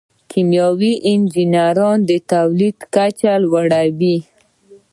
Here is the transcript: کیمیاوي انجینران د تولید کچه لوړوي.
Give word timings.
کیمیاوي 0.31 0.93
انجینران 1.11 1.97
د 2.09 2.11
تولید 2.31 2.77
کچه 2.93 3.33
لوړوي. 3.43 4.17